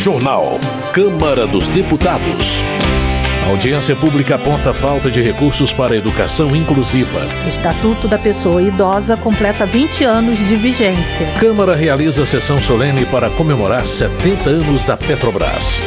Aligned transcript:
Jornal. 0.00 0.58
Câmara 0.94 1.46
dos 1.46 1.68
Deputados. 1.68 2.62
A 3.44 3.50
audiência 3.50 3.94
pública 3.94 4.36
aponta 4.36 4.72
falta 4.72 5.10
de 5.10 5.20
recursos 5.20 5.74
para 5.74 5.92
a 5.92 5.96
educação 5.98 6.56
inclusiva. 6.56 7.28
Estatuto 7.46 8.08
da 8.08 8.18
Pessoa 8.18 8.62
Idosa 8.62 9.14
completa 9.18 9.66
20 9.66 10.04
anos 10.04 10.38
de 10.38 10.56
vigência. 10.56 11.26
Câmara 11.38 11.76
realiza 11.76 12.24
sessão 12.24 12.62
solene 12.62 13.04
para 13.04 13.28
comemorar 13.28 13.86
70 13.86 14.48
anos 14.48 14.84
da 14.84 14.96
Petrobras. 14.96 15.82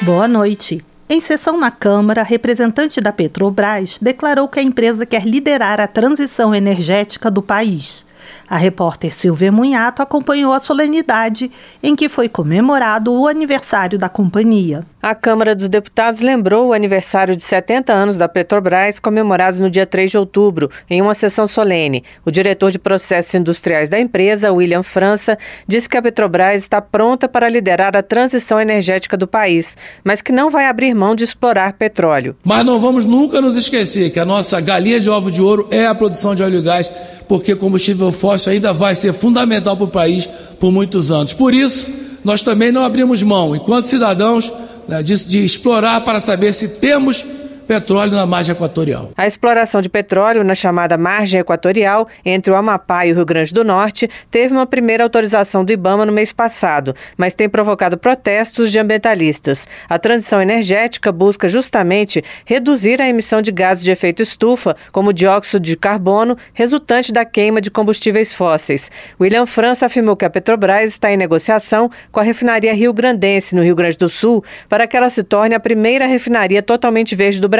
Boa 0.00 0.26
noite. 0.26 0.82
Em 1.10 1.20
sessão 1.20 1.60
na 1.60 1.70
Câmara, 1.70 2.22
representante 2.22 3.02
da 3.02 3.12
Petrobras 3.12 3.98
declarou 4.00 4.48
que 4.48 4.60
a 4.60 4.62
empresa 4.62 5.04
quer 5.04 5.26
liderar 5.26 5.78
a 5.78 5.86
transição 5.86 6.54
energética 6.54 7.30
do 7.30 7.42
país. 7.42 8.06
A 8.48 8.56
repórter 8.56 9.14
Silvia 9.14 9.50
Munhato 9.50 10.02
acompanhou 10.02 10.52
a 10.52 10.60
solenidade 10.60 11.50
em 11.82 11.96
que 11.96 12.08
foi 12.08 12.28
comemorado 12.28 13.12
o 13.12 13.26
aniversário 13.26 13.98
da 13.98 14.08
companhia. 14.08 14.84
A 15.02 15.14
Câmara 15.14 15.54
dos 15.54 15.68
Deputados 15.68 16.20
lembrou 16.20 16.68
o 16.68 16.72
aniversário 16.72 17.36
de 17.36 17.42
70 17.42 17.92
anos 17.92 18.18
da 18.18 18.28
Petrobras, 18.28 18.98
comemorados 18.98 19.60
no 19.60 19.70
dia 19.70 19.86
3 19.86 20.10
de 20.10 20.18
outubro, 20.18 20.68
em 20.90 21.00
uma 21.00 21.14
sessão 21.14 21.46
solene. 21.46 22.02
O 22.24 22.30
diretor 22.30 22.72
de 22.72 22.78
processos 22.78 23.32
industriais 23.34 23.88
da 23.88 24.00
empresa, 24.00 24.52
William 24.52 24.82
França, 24.82 25.38
disse 25.66 25.88
que 25.88 25.96
a 25.96 26.02
Petrobras 26.02 26.62
está 26.62 26.80
pronta 26.80 27.28
para 27.28 27.48
liderar 27.48 27.96
a 27.96 28.02
transição 28.02 28.60
energética 28.60 29.16
do 29.16 29.28
país, 29.28 29.76
mas 30.02 30.20
que 30.20 30.32
não 30.32 30.50
vai 30.50 30.66
abrir 30.66 30.92
mão 30.92 31.14
de 31.14 31.22
explorar 31.22 31.74
petróleo. 31.74 32.36
Mas 32.44 32.64
não 32.64 32.80
vamos 32.80 33.04
nunca 33.04 33.40
nos 33.40 33.56
esquecer 33.56 34.10
que 34.10 34.18
a 34.18 34.24
nossa 34.24 34.60
galinha 34.60 34.98
de 34.98 35.08
ovo 35.08 35.30
de 35.30 35.40
ouro 35.40 35.68
é 35.70 35.86
a 35.86 35.94
produção 35.94 36.34
de 36.34 36.42
óleo 36.42 36.58
e 36.58 36.62
gás, 36.62 36.90
porque 37.28 37.54
combustível 37.54 38.12
fóssil 38.12 38.52
ainda 38.52 38.72
vai 38.72 38.94
ser 38.94 39.12
fundamental 39.12 39.76
para 39.76 39.84
o 39.84 39.88
país 39.88 40.28
por 40.60 40.70
muitos 40.70 41.10
anos. 41.10 41.32
Por 41.32 41.52
isso, 41.52 41.86
nós 42.24 42.42
também 42.42 42.72
não 42.72 42.82
abrimos 42.82 43.22
mão, 43.22 43.54
enquanto 43.54 43.86
cidadãos, 43.86 44.52
né, 44.88 45.02
de, 45.02 45.28
de 45.28 45.44
explorar 45.44 46.00
para 46.02 46.20
saber 46.20 46.52
se 46.52 46.68
temos 46.68 47.24
petróleo 47.66 48.12
na 48.12 48.24
margem 48.24 48.54
equatorial. 48.54 49.10
A 49.16 49.26
exploração 49.26 49.82
de 49.82 49.88
petróleo 49.88 50.44
na 50.44 50.54
chamada 50.54 50.96
margem 50.96 51.40
equatorial, 51.40 52.08
entre 52.24 52.52
o 52.52 52.56
Amapá 52.56 53.06
e 53.06 53.12
o 53.12 53.16
Rio 53.16 53.26
Grande 53.26 53.52
do 53.52 53.64
Norte, 53.64 54.08
teve 54.30 54.54
uma 54.54 54.66
primeira 54.66 55.04
autorização 55.04 55.64
do 55.64 55.72
Ibama 55.72 56.06
no 56.06 56.12
mês 56.12 56.32
passado, 56.32 56.94
mas 57.16 57.34
tem 57.34 57.48
provocado 57.48 57.98
protestos 57.98 58.70
de 58.70 58.78
ambientalistas. 58.78 59.66
A 59.88 59.98
transição 59.98 60.40
energética 60.40 61.10
busca 61.10 61.48
justamente 61.48 62.22
reduzir 62.44 63.02
a 63.02 63.08
emissão 63.08 63.42
de 63.42 63.50
gases 63.50 63.84
de 63.84 63.90
efeito 63.90 64.22
estufa, 64.22 64.76
como 64.92 65.12
dióxido 65.12 65.60
de 65.60 65.76
carbono, 65.76 66.36
resultante 66.54 67.12
da 67.12 67.24
queima 67.24 67.60
de 67.60 67.70
combustíveis 67.70 68.32
fósseis. 68.32 68.90
William 69.20 69.46
França 69.46 69.86
afirmou 69.86 70.16
que 70.16 70.24
a 70.24 70.30
Petrobras 70.30 70.92
está 70.92 71.12
em 71.12 71.16
negociação 71.16 71.90
com 72.12 72.20
a 72.20 72.22
refinaria 72.22 72.72
Rio 72.72 72.92
Grandense, 72.92 73.56
no 73.56 73.62
Rio 73.62 73.74
Grande 73.74 73.98
do 73.98 74.08
Sul, 74.08 74.44
para 74.68 74.86
que 74.86 74.96
ela 74.96 75.10
se 75.10 75.22
torne 75.22 75.54
a 75.54 75.60
primeira 75.60 76.06
refinaria 76.06 76.62
totalmente 76.62 77.14
verde 77.14 77.40
do 77.40 77.48
Brasil, 77.48 77.55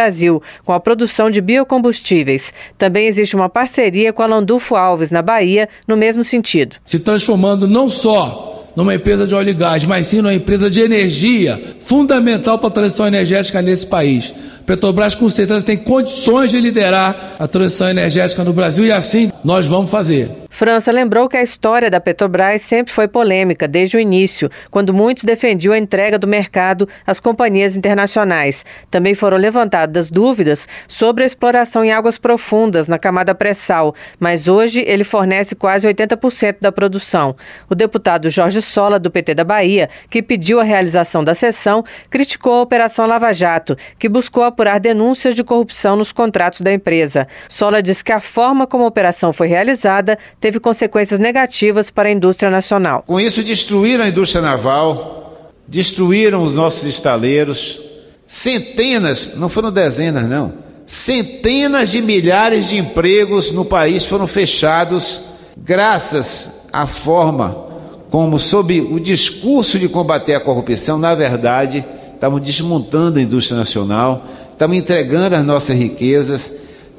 com 0.64 0.72
a 0.72 0.80
produção 0.80 1.30
de 1.30 1.40
biocombustíveis. 1.40 2.52
Também 2.76 3.06
existe 3.06 3.34
uma 3.34 3.48
parceria 3.48 4.12
com 4.12 4.22
a 4.22 4.26
Landulfo 4.26 4.76
Alves, 4.76 5.10
na 5.10 5.22
Bahia, 5.22 5.68
no 5.86 5.96
mesmo 5.96 6.22
sentido. 6.22 6.76
Se 6.84 6.98
transformando 6.98 7.66
não 7.66 7.88
só 7.88 8.56
numa 8.76 8.94
empresa 8.94 9.26
de 9.26 9.34
óleo 9.34 9.50
e 9.50 9.54
gás, 9.54 9.86
mas 9.86 10.06
sim 10.06 10.18
numa 10.18 10.34
empresa 10.34 10.70
de 10.70 10.82
energia, 10.82 11.76
fundamental 11.80 12.58
para 12.58 12.68
a 12.68 12.72
transição 12.72 13.06
energética 13.06 13.62
nesse 13.62 13.86
país. 13.86 14.34
Petrobras 14.66 15.14
com 15.14 15.30
certeza 15.30 15.64
tem 15.64 15.78
condições 15.78 16.50
de 16.50 16.60
liderar 16.60 17.36
a 17.38 17.48
transição 17.48 17.88
energética 17.88 18.44
no 18.44 18.52
Brasil 18.52 18.84
e 18.84 18.92
assim 18.92 19.30
nós 19.42 19.66
vamos 19.66 19.90
fazer. 19.90 20.28
França 20.56 20.90
lembrou 20.90 21.28
que 21.28 21.36
a 21.36 21.42
história 21.42 21.90
da 21.90 22.00
Petrobras 22.00 22.62
sempre 22.62 22.90
foi 22.90 23.06
polêmica 23.06 23.68
desde 23.68 23.98
o 23.98 24.00
início, 24.00 24.50
quando 24.70 24.94
muitos 24.94 25.22
defendiam 25.22 25.74
a 25.74 25.78
entrega 25.78 26.18
do 26.18 26.26
mercado 26.26 26.88
às 27.06 27.20
companhias 27.20 27.76
internacionais. 27.76 28.64
Também 28.90 29.14
foram 29.14 29.36
levantadas 29.36 30.08
dúvidas 30.08 30.66
sobre 30.88 31.24
a 31.24 31.26
exploração 31.26 31.84
em 31.84 31.92
águas 31.92 32.16
profundas 32.16 32.88
na 32.88 32.98
camada 32.98 33.34
pré-sal, 33.34 33.94
mas 34.18 34.48
hoje 34.48 34.82
ele 34.86 35.04
fornece 35.04 35.54
quase 35.54 35.86
80% 35.86 36.56
da 36.58 36.72
produção. 36.72 37.36
O 37.68 37.74
deputado 37.74 38.30
Jorge 38.30 38.62
Sola, 38.62 38.98
do 38.98 39.10
PT 39.10 39.34
da 39.34 39.44
Bahia, 39.44 39.90
que 40.08 40.22
pediu 40.22 40.58
a 40.58 40.64
realização 40.64 41.22
da 41.22 41.34
sessão, 41.34 41.84
criticou 42.08 42.54
a 42.54 42.62
Operação 42.62 43.06
Lava 43.06 43.30
Jato, 43.30 43.76
que 43.98 44.08
buscou 44.08 44.42
apurar 44.42 44.80
denúncias 44.80 45.34
de 45.34 45.44
corrupção 45.44 45.96
nos 45.96 46.12
contratos 46.12 46.62
da 46.62 46.72
empresa. 46.72 47.28
Sola 47.46 47.82
disse 47.82 48.02
que 48.02 48.12
a 48.12 48.20
forma 48.20 48.66
como 48.66 48.84
a 48.84 48.88
operação 48.88 49.34
foi 49.34 49.48
realizada 49.48 50.16
teve 50.46 50.60
consequências 50.60 51.18
negativas 51.18 51.90
para 51.90 52.08
a 52.08 52.12
indústria 52.12 52.48
nacional. 52.48 53.02
Com 53.04 53.18
isso, 53.18 53.42
destruíram 53.42 54.04
a 54.04 54.08
indústria 54.08 54.40
naval, 54.40 55.50
destruíram 55.66 56.44
os 56.44 56.54
nossos 56.54 56.84
estaleiros, 56.84 57.82
centenas, 58.28 59.32
não 59.34 59.48
foram 59.48 59.72
dezenas, 59.72 60.28
não, 60.28 60.52
centenas 60.86 61.90
de 61.90 62.00
milhares 62.00 62.68
de 62.68 62.78
empregos 62.78 63.50
no 63.50 63.64
país 63.64 64.04
foram 64.04 64.24
fechados 64.28 65.20
graças 65.56 66.48
à 66.72 66.86
forma 66.86 67.66
como, 68.08 68.38
sob 68.38 68.80
o 68.80 69.00
discurso 69.00 69.80
de 69.80 69.88
combater 69.88 70.34
a 70.34 70.40
corrupção, 70.40 70.96
na 70.96 71.12
verdade, 71.12 71.84
estavam 72.14 72.38
desmontando 72.38 73.18
a 73.18 73.22
indústria 73.22 73.58
nacional, 73.58 74.24
estavam 74.52 74.76
entregando 74.76 75.34
as 75.34 75.44
nossas 75.44 75.76
riquezas 75.76 76.52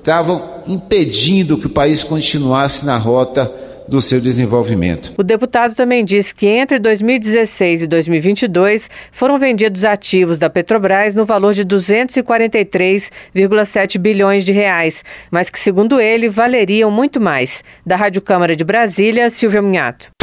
estavam 0.07 0.62
impedindo 0.66 1.57
que 1.57 1.68
o 1.68 1.69
país 1.69 2.01
continuasse 2.01 2.85
na 2.85 2.97
rota 2.97 3.51
do 3.90 4.00
seu 4.00 4.22
desenvolvimento. 4.22 5.13
O 5.18 5.23
deputado 5.23 5.75
também 5.75 6.06
disse 6.06 6.34
que 6.34 6.45
entre 6.45 6.79
2016 6.79 7.81
e 7.81 7.88
2022 7.88 8.90
foram 9.12 9.38
vendidos 9.38 9.84
ativos 9.84 10.38
da 10.38 10.50
Petrobras 10.50 11.13
no 11.13 11.25
valor 11.25 11.53
de 11.53 11.66
243,7 11.66 13.97
bilhões 13.97 14.45
de 14.45 14.53
reais, 14.53 15.03
mas 15.29 15.50
que, 15.50 15.59
segundo 15.59 16.00
ele, 16.00 16.29
valeriam 16.29 16.89
muito 16.89 17.19
mais. 17.19 17.66
Da 17.85 17.97
Rádio 17.97 18.22
Câmara 18.22 18.56
de 18.56 18.63
Brasília, 18.63 19.29
Silvia 19.29 19.62
Minhato. 19.62 20.16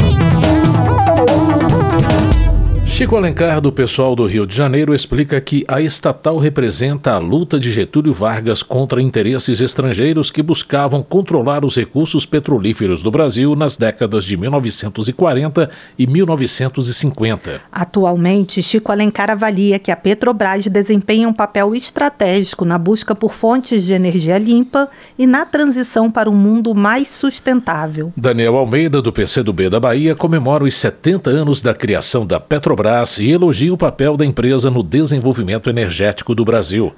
Chico 2.95 3.17
Alencar, 3.17 3.59
do 3.59 3.73
pessoal 3.73 4.15
do 4.15 4.25
Rio 4.25 4.47
de 4.47 4.55
Janeiro, 4.55 4.95
explica 4.95 5.41
que 5.41 5.65
a 5.67 5.81
estatal 5.81 6.37
representa 6.37 7.11
a 7.11 7.17
luta 7.17 7.59
de 7.59 7.69
Getúlio 7.69 8.13
Vargas 8.13 8.63
contra 8.63 9.01
interesses 9.01 9.59
estrangeiros 9.59 10.31
que 10.31 10.41
buscavam 10.41 11.03
controlar 11.03 11.65
os 11.65 11.75
recursos 11.75 12.25
petrolíferos 12.25 13.03
do 13.03 13.11
Brasil 13.11 13.53
nas 13.53 13.75
décadas 13.75 14.23
de 14.23 14.37
1940 14.37 15.69
e 15.99 16.07
1950. 16.07 17.59
Atualmente, 17.69 18.63
Chico 18.63 18.93
Alencar 18.93 19.29
avalia 19.29 19.77
que 19.77 19.91
a 19.91 19.97
Petrobras 19.97 20.67
desempenha 20.67 21.27
um 21.27 21.33
papel 21.33 21.75
estratégico 21.75 22.63
na 22.63 22.77
busca 22.77 23.13
por 23.13 23.33
fontes 23.33 23.83
de 23.83 23.93
energia 23.93 24.37
limpa 24.37 24.89
e 25.19 25.27
na 25.27 25.45
transição 25.45 26.09
para 26.09 26.29
um 26.29 26.35
mundo 26.35 26.73
mais 26.73 27.09
sustentável. 27.09 28.13
Daniel 28.15 28.55
Almeida, 28.55 29.01
do 29.01 29.11
PCdoB 29.11 29.69
da 29.69 29.81
Bahia, 29.81 30.15
comemora 30.15 30.63
os 30.63 30.75
70 30.75 31.29
anos 31.29 31.61
da 31.61 31.73
criação 31.73 32.25
da 32.25 32.39
Petrobras 32.39 32.84
Petrobras 32.85 33.17
e 33.17 33.31
elogia 33.31 33.73
o 33.73 33.77
papel 33.77 34.15
da 34.15 34.23
empresa 34.23 34.69
no 34.69 34.83
desenvolvimento 34.83 35.71
energético 35.71 36.35
do 36.35 36.45
Brasil. 36.45 36.93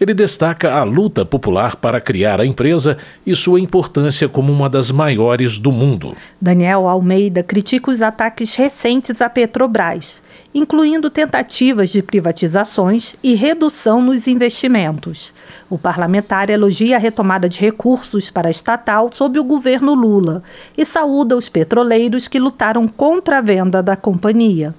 Ele 0.00 0.14
destaca 0.14 0.72
a 0.72 0.84
luta 0.84 1.24
popular 1.24 1.74
para 1.74 2.00
criar 2.00 2.40
a 2.40 2.46
empresa 2.46 2.96
e 3.26 3.34
sua 3.34 3.58
importância 3.58 4.28
como 4.28 4.52
uma 4.52 4.68
das 4.68 4.92
maiores 4.92 5.58
do 5.58 5.72
mundo. 5.72 6.16
Daniel 6.40 6.86
Almeida 6.86 7.42
critica 7.42 7.90
os 7.90 8.00
ataques 8.00 8.54
recentes 8.54 9.20
à 9.20 9.28
Petrobras, 9.28 10.22
incluindo 10.54 11.10
tentativas 11.10 11.90
de 11.90 12.00
privatizações 12.00 13.16
e 13.20 13.34
redução 13.34 14.00
nos 14.00 14.28
investimentos. 14.28 15.34
O 15.68 15.76
parlamentar 15.76 16.48
elogia 16.48 16.94
a 16.94 17.00
retomada 17.00 17.48
de 17.48 17.58
recursos 17.58 18.30
para 18.30 18.46
a 18.46 18.52
estatal 18.52 19.10
sob 19.12 19.40
o 19.40 19.44
governo 19.44 19.94
Lula 19.94 20.44
e 20.78 20.84
saúda 20.84 21.36
os 21.36 21.48
petroleiros 21.48 22.28
que 22.28 22.38
lutaram 22.38 22.86
contra 22.86 23.38
a 23.38 23.40
venda 23.40 23.82
da 23.82 23.96
companhia. 23.96 24.72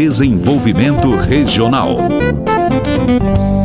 Desenvolvimento 0.00 1.14
Regional. 1.14 1.98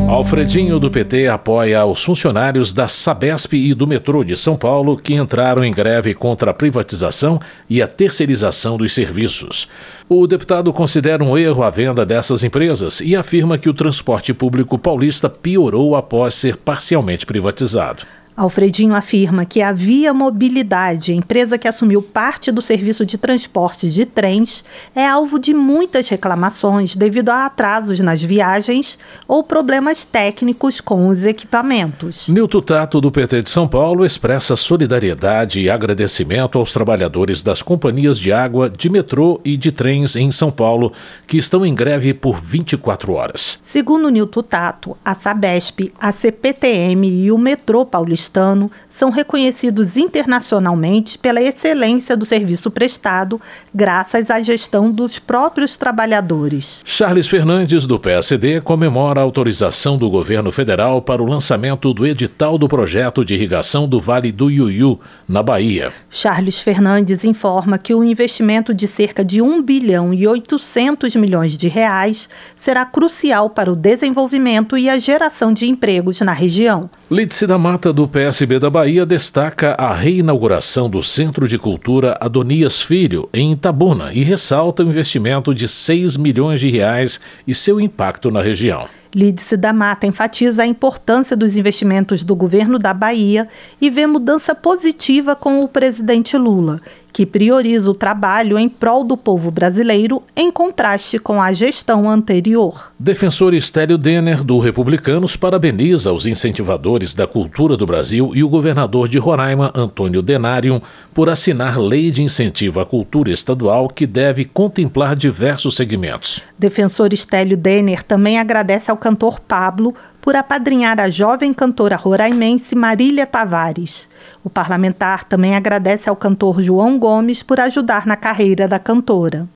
Alfredinho 0.10 0.78
do 0.80 0.92
PT 0.92 1.30
apoia 1.30 1.86
os 1.86 2.04
funcionários 2.04 2.74
da 2.74 2.90
Sabesp 2.90 3.54
e 3.54 3.74
do 3.74 3.88
metrô 3.88 4.22
de 4.22 4.36
São 4.36 4.58
Paulo 4.58 4.98
que 4.98 5.14
entraram 5.14 5.64
em 5.64 5.72
greve 5.72 6.14
contra 6.14 6.52
a 6.52 6.54
privatização 6.54 7.40
e 7.70 7.82
a 7.82 7.88
terceirização 7.88 8.76
dos 8.76 8.94
serviços. 8.94 9.70
O 10.10 10.28
deputado 10.28 10.74
considera 10.74 11.24
um 11.24 11.38
erro 11.38 11.64
a 11.64 11.70
venda 11.70 12.06
dessas 12.06 12.44
empresas 12.44 13.00
e 13.00 13.16
afirma 13.16 13.58
que 13.58 13.70
o 13.70 13.74
transporte 13.74 14.34
público 14.34 14.78
paulista 14.78 15.30
piorou 15.30 15.96
após 15.96 16.34
ser 16.34 16.58
parcialmente 16.58 17.26
privatizado. 17.26 18.06
Alfredinho 18.36 18.94
afirma 18.94 19.46
que 19.46 19.62
a 19.62 19.72
Via 19.72 20.14
Mobilidade, 20.14 21.14
empresa 21.14 21.58
que 21.58 21.70
assumiu 21.70 22.02
parte 22.02 22.52
do 22.52 22.62
serviço 22.62 23.06
de 23.06 23.18
transporte 23.18 23.90
de 23.90 24.06
trens, 24.06 24.66
é 24.94 25.08
alvo 25.08 25.40
de 25.40 25.54
muitas 25.54 26.10
reclamações 26.10 26.98
devido 26.98 27.30
a 27.30 27.46
atrasos 27.46 28.02
nas 28.02 28.22
viagens 28.22 29.00
ou 29.26 29.42
problemas 29.42 30.04
técnicos 30.04 30.82
com 30.82 31.08
os 31.08 31.24
equipamentos. 31.24 32.28
Nilton 32.28 32.62
Tato, 32.62 33.00
do 33.00 33.10
PT 33.10 33.44
de 33.44 33.50
São 33.50 33.70
Paulo, 33.70 34.06
expressa 34.06 34.58
solidariedade 34.58 35.62
e 35.62 35.70
agradecimento 35.70 36.58
aos 36.58 36.74
trabalhadores 36.74 37.42
das 37.42 37.62
companhias 37.62 38.20
de 38.20 38.34
água, 38.34 38.70
de 38.70 38.90
metrô 38.90 39.40
e 39.46 39.56
de 39.56 39.72
trens 39.72 40.18
em 40.18 40.30
São 40.30 40.52
Paulo, 40.52 40.92
que 41.26 41.38
estão 41.38 41.66
em 41.66 41.74
greve 41.74 42.14
por 42.14 42.42
24 42.42 43.14
horas. 43.14 43.60
Segundo 43.62 44.10
Nilton 44.10 44.44
Tato, 44.44 44.98
a 45.06 45.14
Sabesp, 45.14 45.94
a 45.98 46.12
CPTM 46.12 47.08
e 47.08 47.32
o 47.32 47.38
metrô 47.38 47.86
paulista 47.86 48.25
paulistano 48.26 48.72
são 48.90 49.10
reconhecidos 49.10 49.98
internacionalmente 49.98 51.18
pela 51.18 51.42
excelência 51.42 52.16
do 52.16 52.26
serviço 52.26 52.72
prestado, 52.72 53.40
graças 53.74 54.30
à 54.30 54.42
gestão 54.42 54.92
dos 54.92 55.20
próprios 55.20 55.78
trabalhadores. 55.78 56.82
Charles 56.86 57.28
Fernandes, 57.28 57.86
do 57.86 58.00
PSD, 58.00 58.62
comemora 58.62 59.20
a 59.20 59.24
autorização 59.24 59.98
do 59.98 60.10
governo 60.10 60.52
federal 60.52 61.02
para 61.02 61.22
o 61.22 61.26
lançamento 61.26 61.94
do 61.94 62.06
edital 62.06 62.58
do 62.58 62.68
projeto 62.68 63.26
de 63.26 63.34
irrigação 63.34 63.88
do 63.88 64.00
Vale 64.00 64.32
do 64.32 64.50
Iuiú, 64.50 65.00
na 65.28 65.44
Bahia. 65.44 65.92
Charles 66.10 66.62
Fernandes 66.62 67.24
informa 67.24 67.78
que 67.78 67.94
o 67.94 68.04
investimento 68.04 68.74
de 68.74 68.88
cerca 68.88 69.24
de 69.24 69.42
1 69.42 69.62
bilhão 69.62 70.14
e 70.14 70.28
800 70.28 71.16
milhões 71.16 71.58
de 71.58 71.68
reais 71.68 72.30
será 72.56 72.86
crucial 72.86 73.50
para 73.50 73.72
o 73.72 73.76
desenvolvimento 73.76 74.78
e 74.78 74.90
a 74.90 74.98
geração 74.98 75.52
de 75.52 75.68
empregos 75.68 76.22
na 76.22 76.32
região. 76.32 76.90
Lídice 77.12 77.46
da 77.46 77.58
Mata, 77.58 77.92
do 77.92 78.08
PSB 78.16 78.60
da 78.60 78.70
Bahia 78.70 79.06
destaca 79.06 79.74
a 79.74 79.94
reinauguração 79.94 80.90
do 80.90 81.04
Centro 81.04 81.50
de 81.50 81.58
Cultura 81.60 82.18
Adonias 82.22 82.80
Filho, 82.80 83.28
em 83.34 83.52
Itabuna, 83.52 84.14
e 84.14 84.24
ressalta 84.24 84.86
o 84.86 84.88
investimento 84.88 85.54
de 85.54 85.68
6 85.68 86.16
milhões 86.16 86.62
de 86.62 86.70
reais 86.70 87.20
e 87.46 87.54
seu 87.54 87.78
impacto 87.78 88.32
na 88.32 88.42
região. 88.42 88.88
Lídice 89.14 89.58
da 89.58 89.74
Mata 89.74 90.08
enfatiza 90.08 90.64
a 90.64 90.66
importância 90.66 91.36
dos 91.36 91.58
investimentos 91.58 92.24
do 92.24 92.38
governo 92.38 92.80
da 92.80 92.94
Bahia 92.94 93.50
e 93.82 93.90
vê 93.90 94.08
mudança 94.08 94.56
positiva 94.56 95.36
com 95.36 95.62
o 95.62 95.68
presidente 95.68 96.38
Lula, 96.38 96.80
que 97.16 97.26
prioriza 97.26 97.90
o 97.90 97.94
trabalho 97.94 98.60
em 98.60 98.68
prol 98.68 99.02
do 99.02 99.16
povo 99.16 99.50
brasileiro, 99.50 100.22
em 100.36 100.52
contraste 100.52 101.18
com 101.18 101.42
a 101.42 101.54
gestão 101.54 102.10
anterior. 102.10 102.92
Defensor 103.00 103.54
Estélio 103.54 103.98
Denner, 103.98 104.44
do 104.44 104.60
Republicanos, 104.60 105.38
parabeniza 105.38 106.12
os 106.12 106.26
incentivadores 106.26 107.16
da 107.16 107.26
cultura 107.26 107.78
do 107.78 107.86
Brasil 107.86 108.32
e 108.36 108.44
o 108.44 108.50
governador 108.50 109.08
de 109.08 109.18
Roraima, 109.18 109.72
Antônio 109.74 110.22
Denário, 110.22 110.82
por 111.14 111.30
assinar 111.30 111.80
lei 111.80 112.12
de 112.12 112.22
incentivo 112.22 112.82
à 112.82 112.86
cultura 112.86 113.32
estadual 113.32 113.88
que 113.88 114.06
deve 114.06 114.44
contemplar 114.44 115.16
diversos 115.16 115.78
segmentos. 115.78 116.42
Defensor 116.60 117.14
Estélio 117.14 117.56
Denner 117.56 118.04
também 118.04 118.40
agradece 118.40 118.92
ao 118.92 118.98
cantor 118.98 119.40
Pablo 119.40 119.96
por 120.26 120.36
apadrinhar 120.36 121.00
a 121.00 121.08
jovem 121.08 121.54
cantora 121.54 121.96
roraimense 121.96 122.74
Marília 122.74 123.28
Tavares. 123.28 124.10
O 124.44 124.50
parlamentar 124.50 125.24
também 125.24 125.56
agradece 125.56 126.10
ao 126.10 126.16
cantor 126.16 126.64
João 126.64 126.98
Gomes 126.98 127.44
por 127.44 127.60
ajudar 127.60 128.08
na 128.08 128.16
carreira 128.16 128.68
da 128.68 128.80
cantora. 128.80 129.48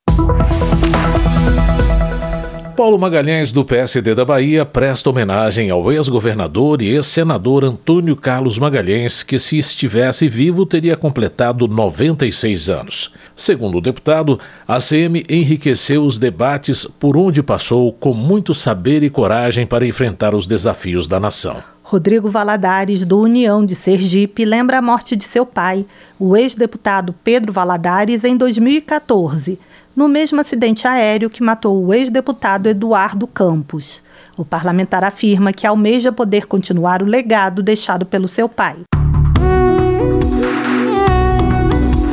Paulo 2.80 2.98
Magalhães, 2.98 3.52
do 3.52 3.66
PSD 3.66 4.16
da 4.16 4.24
Bahia, 4.24 4.64
presta 4.64 5.10
homenagem 5.10 5.70
ao 5.70 5.92
ex-governador 5.92 6.82
e 6.82 6.88
ex-senador 6.88 7.66
Antônio 7.66 8.16
Carlos 8.16 8.58
Magalhães, 8.58 9.22
que, 9.22 9.38
se 9.38 9.58
estivesse 9.58 10.30
vivo, 10.30 10.66
teria 10.66 10.96
completado 10.96 11.68
96 11.68 12.70
anos. 12.70 13.12
Segundo 13.36 13.80
o 13.80 13.82
deputado, 13.82 14.40
a 14.66 14.78
CM 14.78 15.26
enriqueceu 15.30 16.06
os 16.06 16.18
debates 16.18 16.86
por 16.86 17.18
onde 17.18 17.44
passou 17.44 17.92
com 17.92 18.14
muito 18.14 18.54
saber 18.54 19.04
e 19.04 19.10
coragem 19.10 19.66
para 19.66 19.86
enfrentar 19.86 20.34
os 20.34 20.48
desafios 20.48 21.06
da 21.06 21.20
nação. 21.20 21.62
Rodrigo 21.84 22.30
Valadares, 22.30 23.04
do 23.04 23.20
União 23.20 23.66
de 23.66 23.76
Sergipe, 23.76 24.46
lembra 24.46 24.78
a 24.78 24.82
morte 24.82 25.18
de 25.18 25.26
seu 25.26 25.46
pai, 25.46 25.86
o 26.18 26.38
ex-deputado 26.38 27.14
Pedro 27.26 27.52
Valadares, 27.52 28.24
em 28.24 28.38
2014 28.38 29.60
no 30.00 30.08
mesmo 30.08 30.40
acidente 30.40 30.88
aéreo 30.88 31.30
que 31.30 31.44
matou 31.44 31.86
o 31.86 31.94
ex-deputado 31.94 32.70
Eduardo 32.70 33.28
Campos. 33.28 34.02
O 34.38 34.46
parlamentar 34.46 35.04
afirma 35.04 35.52
que 35.52 35.68
almeja 35.68 36.10
poder 36.10 36.46
continuar 36.46 37.04
o 37.04 37.06
legado 37.06 37.62
deixado 37.62 38.06
pelo 38.06 38.30
seu 38.30 38.48
pai. 38.48 38.78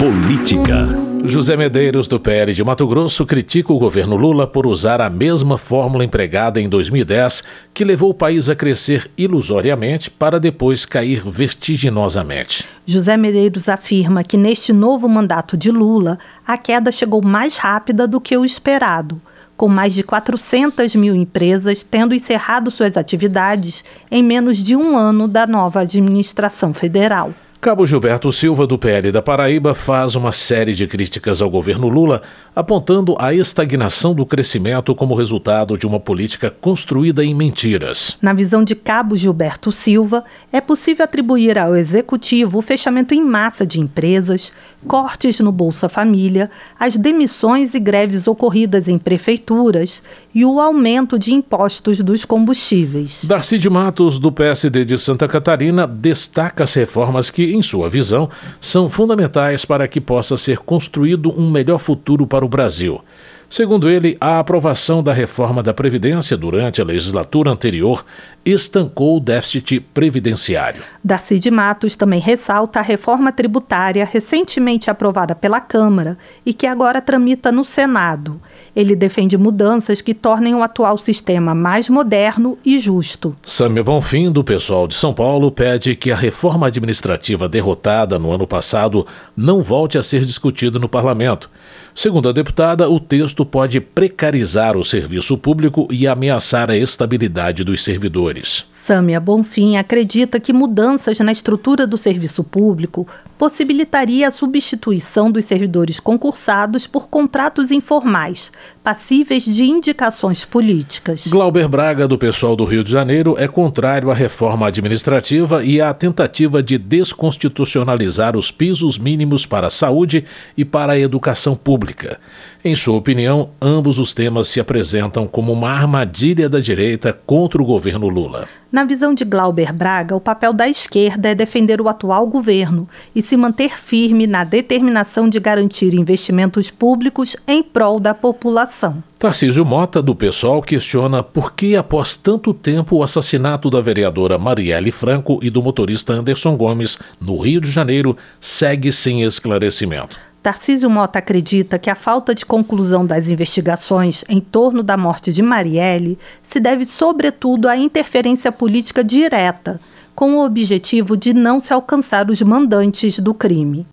Política. 0.00 1.05
José 1.28 1.56
Medeiros, 1.56 2.08
do 2.08 2.20
PL 2.20 2.52
de 2.52 2.64
Mato 2.64 2.86
Grosso, 2.86 3.24
critica 3.24 3.72
o 3.72 3.78
governo 3.78 4.16
Lula 4.16 4.46
por 4.46 4.66
usar 4.66 5.00
a 5.00 5.08
mesma 5.08 5.56
fórmula 5.56 6.04
empregada 6.04 6.60
em 6.60 6.68
2010, 6.68 7.42
que 7.72 7.84
levou 7.84 8.10
o 8.10 8.14
país 8.14 8.48
a 8.48 8.54
crescer 8.54 9.10
ilusoriamente 9.16 10.10
para 10.10 10.38
depois 10.38 10.84
cair 10.84 11.22
vertiginosamente. 11.28 12.64
José 12.84 13.16
Medeiros 13.16 13.68
afirma 13.68 14.22
que 14.22 14.36
neste 14.36 14.72
novo 14.72 15.08
mandato 15.08 15.56
de 15.56 15.70
Lula, 15.70 16.18
a 16.46 16.58
queda 16.58 16.92
chegou 16.92 17.22
mais 17.24 17.56
rápida 17.56 18.06
do 18.06 18.20
que 18.20 18.36
o 18.36 18.44
esperado 18.44 19.20
com 19.56 19.68
mais 19.68 19.94
de 19.94 20.02
400 20.02 20.94
mil 20.96 21.14
empresas 21.14 21.82
tendo 21.82 22.14
encerrado 22.14 22.70
suas 22.70 22.96
atividades 22.96 23.82
em 24.10 24.22
menos 24.22 24.58
de 24.58 24.76
um 24.76 24.96
ano 24.96 25.26
da 25.26 25.46
nova 25.46 25.80
administração 25.80 26.74
federal. 26.74 27.32
Cabo 27.66 27.84
Gilberto 27.84 28.30
Silva, 28.30 28.64
do 28.64 28.78
PL 28.78 29.10
da 29.10 29.20
Paraíba, 29.20 29.74
faz 29.74 30.14
uma 30.14 30.30
série 30.30 30.72
de 30.72 30.86
críticas 30.86 31.42
ao 31.42 31.50
governo 31.50 31.88
Lula, 31.88 32.22
apontando 32.54 33.16
a 33.18 33.34
estagnação 33.34 34.14
do 34.14 34.24
crescimento 34.24 34.94
como 34.94 35.16
resultado 35.16 35.76
de 35.76 35.84
uma 35.84 35.98
política 35.98 36.48
construída 36.48 37.24
em 37.24 37.34
mentiras. 37.34 38.16
Na 38.22 38.32
visão 38.32 38.62
de 38.62 38.76
Cabo 38.76 39.16
Gilberto 39.16 39.72
Silva, 39.72 40.24
é 40.52 40.60
possível 40.60 41.02
atribuir 41.02 41.58
ao 41.58 41.74
executivo 41.74 42.58
o 42.58 42.62
fechamento 42.62 43.12
em 43.12 43.24
massa 43.24 43.66
de 43.66 43.80
empresas, 43.80 44.52
cortes 44.86 45.40
no 45.40 45.50
Bolsa 45.50 45.88
Família, 45.88 46.48
as 46.78 46.96
demissões 46.96 47.74
e 47.74 47.80
greves 47.80 48.28
ocorridas 48.28 48.86
em 48.86 48.96
prefeituras 48.96 50.00
e 50.32 50.44
o 50.44 50.60
aumento 50.60 51.18
de 51.18 51.34
impostos 51.34 51.98
dos 51.98 52.24
combustíveis. 52.24 53.24
Darcy 53.24 53.58
de 53.58 53.68
Matos, 53.68 54.20
do 54.20 54.30
PSD 54.30 54.84
de 54.84 54.96
Santa 54.96 55.26
Catarina, 55.26 55.84
destaca 55.84 56.62
as 56.62 56.72
reformas 56.72 57.28
que 57.28 57.55
em 57.56 57.62
sua 57.62 57.90
visão, 57.90 58.28
são 58.60 58.88
fundamentais 58.88 59.64
para 59.64 59.88
que 59.88 60.00
possa 60.00 60.36
ser 60.36 60.58
construído 60.58 61.32
um 61.38 61.50
melhor 61.50 61.78
futuro 61.78 62.26
para 62.26 62.44
o 62.44 62.48
Brasil. 62.48 63.00
Segundo 63.48 63.88
ele, 63.88 64.16
a 64.20 64.40
aprovação 64.40 65.02
da 65.02 65.12
reforma 65.12 65.62
da 65.62 65.72
Previdência 65.72 66.36
durante 66.36 66.80
a 66.80 66.84
legislatura 66.84 67.50
anterior 67.50 68.04
estancou 68.44 69.16
o 69.16 69.20
déficit 69.20 69.80
previdenciário. 69.80 70.82
Darcy 71.02 71.38
de 71.38 71.50
Matos 71.50 71.96
também 71.96 72.20
ressalta 72.20 72.78
a 72.78 72.82
reforma 72.82 73.32
tributária 73.32 74.04
recentemente 74.04 74.90
aprovada 74.90 75.34
pela 75.34 75.60
Câmara 75.60 76.16
e 76.44 76.52
que 76.52 76.66
agora 76.66 77.00
tramita 77.00 77.50
no 77.50 77.64
Senado. 77.64 78.40
Ele 78.74 78.94
defende 78.94 79.36
mudanças 79.36 80.00
que 80.00 80.14
tornem 80.14 80.54
o 80.54 80.62
atual 80.62 80.98
sistema 80.98 81.54
mais 81.54 81.88
moderno 81.88 82.58
e 82.64 82.78
justo. 82.78 83.36
Sâmia 83.42 83.82
Bonfim, 83.82 84.30
do 84.30 84.44
pessoal 84.44 84.86
de 84.86 84.94
São 84.94 85.14
Paulo, 85.14 85.50
pede 85.50 85.96
que 85.96 86.10
a 86.10 86.16
reforma 86.16 86.66
administrativa 86.66 87.48
derrotada 87.48 88.18
no 88.18 88.30
ano 88.32 88.46
passado 88.46 89.06
não 89.36 89.62
volte 89.62 89.98
a 89.98 90.02
ser 90.02 90.24
discutida 90.24 90.78
no 90.78 90.88
parlamento. 90.88 91.50
Segundo 91.94 92.28
a 92.28 92.32
deputada, 92.32 92.88
o 92.90 93.00
texto 93.00 93.35
pode 93.44 93.80
precarizar 93.80 94.76
o 94.76 94.84
serviço 94.84 95.36
público 95.36 95.86
e 95.90 96.06
ameaçar 96.06 96.70
a 96.70 96.76
estabilidade 96.76 97.64
dos 97.64 97.82
servidores. 97.82 98.64
Sâmia 98.70 99.20
Bonfim 99.20 99.76
acredita 99.76 100.40
que 100.40 100.52
mudanças 100.52 101.18
na 101.20 101.32
estrutura 101.32 101.86
do 101.86 101.98
serviço 101.98 102.42
público 102.42 103.06
possibilitaria 103.38 104.28
a 104.28 104.30
substituição 104.30 105.30
dos 105.30 105.44
servidores 105.44 106.00
concursados 106.00 106.86
por 106.86 107.08
contratos 107.08 107.70
informais, 107.70 108.50
passíveis 108.82 109.44
de 109.44 109.64
indicações 109.64 110.44
políticas. 110.44 111.26
Glauber 111.26 111.68
Braga, 111.68 112.08
do 112.08 112.16
pessoal 112.16 112.56
do 112.56 112.64
Rio 112.64 112.82
de 112.82 112.90
Janeiro, 112.90 113.34
é 113.38 113.46
contrário 113.46 114.10
à 114.10 114.14
reforma 114.14 114.68
administrativa 114.68 115.62
e 115.62 115.82
à 115.82 115.92
tentativa 115.92 116.62
de 116.62 116.78
desconstitucionalizar 116.78 118.36
os 118.36 118.50
pisos 118.50 118.98
mínimos 118.98 119.44
para 119.44 119.66
a 119.66 119.70
saúde 119.70 120.24
e 120.56 120.64
para 120.64 120.94
a 120.94 120.98
educação 120.98 121.54
pública 121.54 121.96
pública. 121.96 122.18
Em 122.66 122.74
sua 122.74 122.96
opinião, 122.96 123.50
ambos 123.62 123.96
os 123.96 124.12
temas 124.12 124.48
se 124.48 124.58
apresentam 124.58 125.24
como 125.24 125.52
uma 125.52 125.70
armadilha 125.70 126.48
da 126.48 126.58
direita 126.58 127.12
contra 127.12 127.62
o 127.62 127.64
governo 127.64 128.08
Lula. 128.08 128.48
Na 128.72 128.82
visão 128.82 129.14
de 129.14 129.24
Glauber 129.24 129.72
Braga, 129.72 130.16
o 130.16 130.20
papel 130.20 130.52
da 130.52 130.68
esquerda 130.68 131.28
é 131.28 131.34
defender 131.36 131.80
o 131.80 131.88
atual 131.88 132.26
governo 132.26 132.88
e 133.14 133.22
se 133.22 133.36
manter 133.36 133.78
firme 133.78 134.26
na 134.26 134.42
determinação 134.42 135.28
de 135.28 135.38
garantir 135.38 135.94
investimentos 135.94 136.68
públicos 136.68 137.36
em 137.46 137.62
prol 137.62 138.00
da 138.00 138.12
população. 138.12 139.00
Tarcísio 139.16 139.64
Mota, 139.64 140.02
do 140.02 140.16
PSOL, 140.16 140.60
questiona 140.60 141.22
por 141.22 141.54
que, 141.54 141.76
após 141.76 142.16
tanto 142.16 142.52
tempo, 142.52 142.96
o 142.96 143.04
assassinato 143.04 143.70
da 143.70 143.80
vereadora 143.80 144.40
Marielle 144.40 144.90
Franco 144.90 145.38
e 145.40 145.50
do 145.50 145.62
motorista 145.62 146.14
Anderson 146.14 146.56
Gomes, 146.56 146.98
no 147.20 147.38
Rio 147.38 147.60
de 147.60 147.70
Janeiro, 147.70 148.16
segue 148.40 148.90
sem 148.90 149.22
esclarecimento. 149.22 150.18
Tarcísio 150.46 150.88
Mota 150.88 151.18
acredita 151.18 151.76
que 151.76 151.90
a 151.90 151.96
falta 151.96 152.32
de 152.32 152.46
conclusão 152.46 153.04
das 153.04 153.28
investigações 153.28 154.24
em 154.28 154.38
torno 154.38 154.80
da 154.80 154.96
morte 154.96 155.32
de 155.32 155.42
Marielle 155.42 156.16
se 156.40 156.60
deve, 156.60 156.84
sobretudo, 156.84 157.68
à 157.68 157.76
interferência 157.76 158.52
política 158.52 159.02
direta, 159.02 159.80
com 160.14 160.36
o 160.36 160.44
objetivo 160.44 161.16
de 161.16 161.34
não 161.34 161.60
se 161.60 161.72
alcançar 161.72 162.30
os 162.30 162.40
mandantes 162.42 163.18
do 163.18 163.34
crime. 163.34 163.88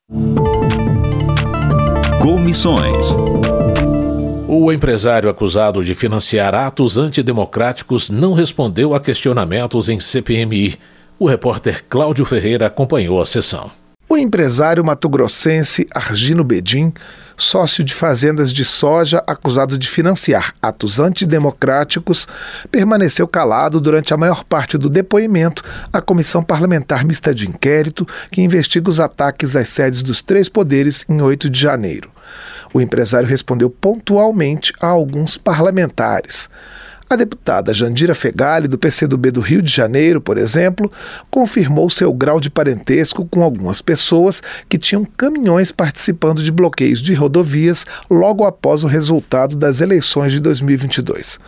Comissões. 2.21 3.07
O 4.47 4.71
empresário 4.71 5.31
acusado 5.31 5.83
de 5.83 5.95
financiar 5.95 6.53
atos 6.53 6.99
antidemocráticos 6.99 8.11
não 8.11 8.33
respondeu 8.33 8.93
a 8.93 8.99
questionamentos 8.99 9.89
em 9.89 9.99
CPMI. 9.99 10.77
O 11.17 11.25
repórter 11.25 11.83
Cláudio 11.89 12.25
Ferreira 12.25 12.67
acompanhou 12.67 13.19
a 13.19 13.25
sessão. 13.25 13.71
O 14.13 14.17
empresário 14.17 14.85
matogrossense 14.85 15.87
Argino 15.91 16.43
Bedim, 16.43 16.93
sócio 17.35 17.83
de 17.83 17.95
fazendas 17.95 18.53
de 18.53 18.63
soja 18.63 19.23
acusado 19.25 19.75
de 19.75 19.89
financiar 19.89 20.53
atos 20.61 20.99
antidemocráticos, 20.99 22.27
permaneceu 22.69 23.27
calado 23.27 23.81
durante 23.81 24.13
a 24.13 24.17
maior 24.17 24.43
parte 24.43 24.77
do 24.77 24.87
depoimento 24.87 25.63
à 25.91 25.99
Comissão 25.99 26.43
Parlamentar 26.43 27.03
Mista 27.03 27.33
de 27.33 27.49
Inquérito 27.49 28.07
que 28.29 28.43
investiga 28.43 28.87
os 28.87 28.99
ataques 28.99 29.55
às 29.55 29.69
sedes 29.69 30.03
dos 30.03 30.21
três 30.21 30.47
poderes 30.47 31.03
em 31.09 31.19
8 31.19 31.49
de 31.49 31.59
janeiro. 31.59 32.11
O 32.71 32.79
empresário 32.79 33.27
respondeu 33.27 33.67
pontualmente 33.67 34.73
a 34.79 34.85
alguns 34.85 35.37
parlamentares. 35.37 36.51
A 37.13 37.15
deputada 37.15 37.71
Jandira 37.75 38.15
Fegali, 38.15 38.67
do 38.67 38.75
PCdoB 38.75 39.29
do 39.29 39.39
Rio 39.39 39.61
de 39.61 39.71
Janeiro, 39.71 40.19
por 40.19 40.35
exemplo, 40.35 40.91
confirmou 41.29 41.87
seu 41.87 42.11
grau 42.11 42.39
de 42.39 42.49
parentesco 42.49 43.23
com 43.27 43.43
algumas 43.43 43.81
pessoas 43.81 44.41
que 44.67 44.79
tinham 44.79 45.05
caminhões 45.05 45.71
participando 45.71 46.41
de 46.41 46.51
bloqueios 46.51 47.03
de 47.03 47.13
rodovias 47.13 47.85
logo 48.09 48.45
após 48.45 48.83
o 48.83 48.87
resultado 48.87 49.55
das 49.55 49.79
eleições 49.79 50.31
de 50.31 50.39
2022 50.39 51.39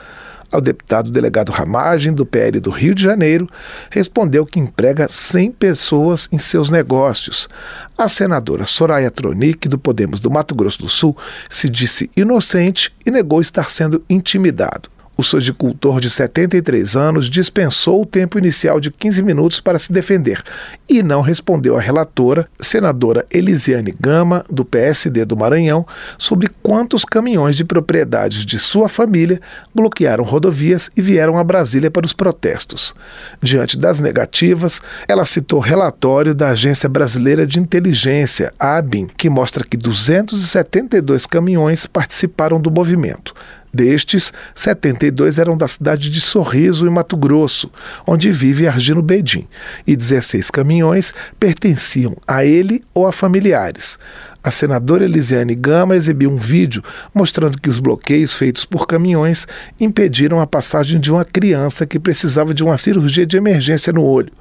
ao 0.52 0.62
deputado 0.62 1.10
delegado 1.10 1.52
Ramagem, 1.52 2.14
do 2.14 2.28
PL 2.28 2.60
do 2.60 2.70
Rio 2.70 2.94
de 2.94 3.02
Janeiro, 3.02 3.50
respondeu 3.90 4.46
que 4.46 4.60
emprega 4.60 5.08
100 5.10 5.52
pessoas 5.52 6.30
em 6.32 6.38
seus 6.38 6.70
negócios. 6.70 7.50
A 7.98 8.08
senadora 8.08 8.68
Soraya 8.68 9.10
Tronic, 9.10 9.68
do 9.68 9.80
Podemos 9.80 10.20
do 10.20 10.30
Mato 10.30 10.54
Grosso 10.54 10.80
do 10.80 10.88
Sul, 10.88 11.18
se 11.50 11.68
disse 11.68 12.10
inocente 12.16 12.94
e 13.04 13.10
negou 13.10 13.42
estar 13.42 13.70
sendo 13.72 14.06
intimidado. 14.08 14.95
O 15.18 15.24
sojicultor 15.24 16.02
de 16.02 16.10
73 16.10 16.96
anos 16.98 17.30
dispensou 17.30 18.02
o 18.02 18.06
tempo 18.06 18.38
inicial 18.38 18.82
de 18.82 18.92
15 18.92 19.24
minutos 19.24 19.60
para 19.62 19.80
se 19.80 19.94
defender 19.94 20.44
e 20.90 21.02
não 21.02 21.22
respondeu 21.22 21.78
à 21.78 21.80
relatora, 21.80 22.48
senadora 22.60 23.26
Elisiane 23.32 23.96
Gama, 23.98 24.44
do 24.50 24.66
PSD 24.66 25.24
do 25.24 25.38
Maranhão, 25.38 25.86
sobre 26.18 26.50
quantos 26.62 27.06
caminhões 27.06 27.56
de 27.56 27.64
propriedades 27.64 28.46
de 28.46 28.60
sua 28.60 28.90
família 28.90 29.42
bloquearam 29.74 30.24
rodovias 30.24 30.92
e 30.98 31.02
vieram 31.02 31.38
a 31.38 31.44
Brasília 31.44 31.90
para 31.90 32.06
os 32.06 32.14
protestos. 32.14 32.94
Diante 33.42 33.78
das 33.78 34.02
negativas, 34.02 34.82
ela 35.08 35.26
citou 35.26 35.60
relatório 35.60 36.36
da 36.36 36.50
Agência 36.50 36.90
Brasileira 36.90 37.48
de 37.48 37.60
Inteligência, 37.60 38.54
ABIN, 38.60 39.08
que 39.18 39.30
mostra 39.30 39.64
que 39.64 39.78
272 39.78 41.26
caminhões 41.26 41.86
participaram 41.86 42.60
do 42.60 42.70
movimento. 42.70 43.34
Destes, 43.76 44.32
72 44.56 45.38
eram 45.38 45.58
da 45.58 45.68
cidade 45.68 46.10
de 46.10 46.22
Sorriso, 46.22 46.88
em 46.88 46.90
Mato 46.90 47.18
Grosso, 47.18 47.70
onde 48.08 48.32
vive 48.32 48.70
Argino 48.70 49.02
Bedim, 49.02 49.46
e 49.86 49.98
16 49.98 50.50
caminhões 50.50 51.14
pertenciam 51.38 52.16
a 52.26 52.46
ele 52.46 52.82
ou 52.94 53.06
a 53.06 53.12
familiares. 53.12 54.00
A 54.42 54.50
senadora 54.50 55.04
Elisiane 55.04 55.56
Gama 55.56 55.94
exibiu 55.94 56.32
um 56.32 56.38
vídeo 56.38 56.82
mostrando 57.14 57.60
que 57.60 57.68
os 57.68 57.82
bloqueios 57.82 58.34
feitos 58.34 58.64
por 58.64 58.88
caminhões 58.88 59.46
impediram 59.78 60.40
a 60.40 60.48
passagem 60.48 60.98
de 60.98 61.12
uma 61.12 61.26
criança 61.26 61.86
que 61.86 62.00
precisava 62.00 62.54
de 62.54 62.64
uma 62.64 62.78
cirurgia 62.78 63.26
de 63.26 63.36
emergência 63.36 63.92
no 63.92 64.04
olho. 64.04 64.32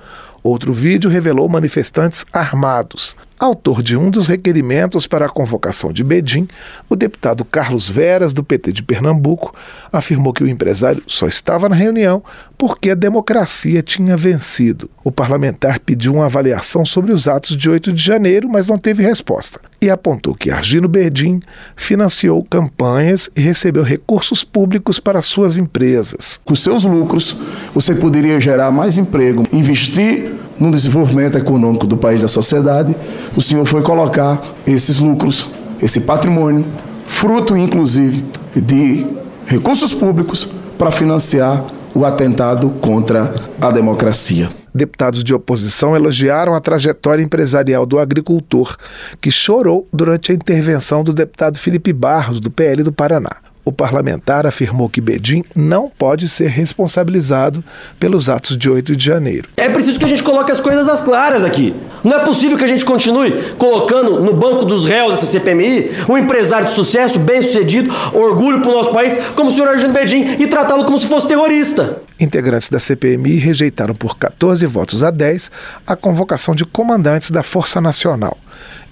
Outro 0.44 0.72
vídeo 0.72 1.10
revelou 1.10 1.48
manifestantes 1.48 2.24
armados. 2.32 3.16
Autor 3.38 3.82
de 3.82 3.96
um 3.96 4.10
dos 4.10 4.28
requerimentos 4.28 5.08
para 5.08 5.26
a 5.26 5.28
convocação 5.28 5.92
de 5.92 6.04
Bedim, 6.04 6.46
o 6.88 6.94
deputado 6.94 7.44
Carlos 7.44 7.90
Veras, 7.90 8.32
do 8.32 8.44
PT 8.44 8.72
de 8.72 8.82
Pernambuco, 8.82 9.52
afirmou 9.92 10.32
que 10.32 10.44
o 10.44 10.48
empresário 10.48 11.02
só 11.06 11.26
estava 11.26 11.68
na 11.68 11.74
reunião 11.74 12.22
porque 12.56 12.90
a 12.90 12.94
democracia 12.94 13.82
tinha 13.82 14.16
vencido. 14.16 14.88
O 15.02 15.10
parlamentar 15.10 15.80
pediu 15.80 16.14
uma 16.14 16.26
avaliação 16.26 16.86
sobre 16.86 17.10
os 17.10 17.26
atos 17.26 17.56
de 17.56 17.68
8 17.68 17.92
de 17.92 18.00
janeiro, 18.00 18.48
mas 18.48 18.68
não 18.68 18.78
teve 18.78 19.02
resposta. 19.02 19.60
E 19.80 19.90
apontou 19.90 20.34
que 20.34 20.52
Argino 20.52 20.86
Bedim 20.86 21.40
financiou 21.74 22.42
campanhas 22.44 23.28
e 23.34 23.40
recebeu 23.40 23.82
recursos 23.82 24.44
públicos 24.44 25.00
para 25.00 25.20
suas 25.20 25.58
empresas. 25.58 26.40
Com 26.44 26.54
seus 26.54 26.84
lucros, 26.84 27.36
você 27.74 27.96
poderia 27.96 28.40
gerar 28.40 28.70
mais 28.70 28.96
emprego, 28.96 29.42
investir 29.52 30.32
no 30.58 30.70
desenvolvimento 30.70 31.36
econômico 31.36 31.86
do 31.86 31.96
país 31.96 32.22
da 32.22 32.28
sociedade, 32.28 32.96
o 33.36 33.42
senhor 33.42 33.64
foi 33.64 33.82
colocar 33.82 34.42
esses 34.66 34.98
lucros, 34.98 35.46
esse 35.80 36.00
patrimônio, 36.00 36.64
fruto 37.06 37.56
inclusive 37.56 38.24
de 38.54 39.06
recursos 39.46 39.94
públicos, 39.94 40.48
para 40.78 40.90
financiar 40.90 41.64
o 41.94 42.04
atentado 42.04 42.70
contra 42.70 43.34
a 43.60 43.70
democracia. 43.70 44.50
Deputados 44.74 45.22
de 45.22 45.32
oposição 45.32 45.94
elogiaram 45.94 46.54
a 46.54 46.60
trajetória 46.60 47.22
empresarial 47.22 47.86
do 47.86 47.98
agricultor, 48.00 48.76
que 49.20 49.30
chorou 49.30 49.86
durante 49.92 50.32
a 50.32 50.34
intervenção 50.34 51.04
do 51.04 51.12
deputado 51.12 51.58
Felipe 51.58 51.92
Barros, 51.92 52.40
do 52.40 52.50
PL 52.50 52.82
do 52.82 52.92
Paraná. 52.92 53.36
O 53.64 53.72
parlamentar 53.72 54.46
afirmou 54.46 54.88
que 54.88 55.00
Bedim 55.00 55.42
não 55.54 55.90
pode 55.90 56.28
ser 56.28 56.48
responsabilizado 56.48 57.64
pelos 57.98 58.28
atos 58.28 58.56
de 58.56 58.68
8 58.68 58.94
de 58.94 59.04
janeiro. 59.04 59.48
É 59.56 59.68
preciso 59.68 59.98
que 59.98 60.04
a 60.04 60.08
gente 60.08 60.22
coloque 60.22 60.52
as 60.52 60.60
coisas 60.60 60.88
às 60.88 61.00
claras 61.00 61.42
aqui. 61.42 61.74
Não 62.04 62.18
é 62.18 62.24
possível 62.24 62.58
que 62.58 62.64
a 62.64 62.68
gente 62.68 62.84
continue 62.84 63.32
colocando 63.56 64.20
no 64.20 64.34
banco 64.34 64.66
dos 64.66 64.84
réus 64.84 65.10
dessa 65.14 65.24
CPMI 65.26 65.90
um 66.06 66.18
empresário 66.18 66.68
de 66.68 66.74
sucesso, 66.74 67.18
bem-sucedido, 67.18 67.92
orgulho 68.12 68.60
para 68.60 68.70
o 68.70 68.74
nosso 68.74 68.92
país, 68.92 69.16
como 69.34 69.50
o 69.50 69.52
senhor 69.52 69.68
Argino 69.68 69.94
Bedim, 69.94 70.36
e 70.38 70.46
tratá-lo 70.46 70.84
como 70.84 70.98
se 70.98 71.06
fosse 71.06 71.26
terrorista. 71.26 72.02
Integrantes 72.20 72.68
da 72.68 72.78
CPMI 72.78 73.36
rejeitaram 73.36 73.94
por 73.94 74.18
14 74.18 74.64
votos 74.66 75.02
a 75.02 75.10
10 75.10 75.50
a 75.86 75.96
convocação 75.96 76.54
de 76.54 76.64
comandantes 76.66 77.30
da 77.30 77.42
Força 77.42 77.80
Nacional. 77.80 78.36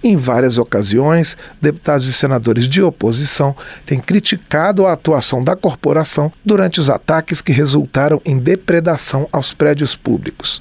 Em 0.02 0.16
várias 0.16 0.58
ocasiões, 0.58 1.36
deputados 1.60 2.08
e 2.08 2.12
senadores 2.12 2.68
de 2.68 2.82
oposição 2.82 3.54
têm 3.86 4.00
criticado 4.00 4.84
a 4.84 4.92
atuação 4.92 5.44
da 5.44 5.54
corporação 5.54 6.32
durante 6.44 6.80
os 6.80 6.90
ataques 6.90 7.40
que 7.40 7.52
resultaram 7.52 8.20
em 8.24 8.36
depredação 8.36 9.28
aos 9.30 9.52
prédios 9.52 9.94
públicos. 9.94 10.60